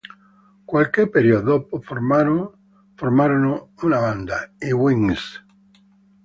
[0.71, 5.45] Qualche periodo dopo, formarono una band, i Wings.